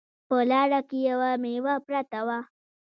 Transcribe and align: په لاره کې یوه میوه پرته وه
په 0.27 0.37
لاره 0.51 0.79
کې 0.89 0.99
یوه 1.09 1.31
میوه 1.43 1.75
پرته 1.85 2.19
وه 2.27 2.39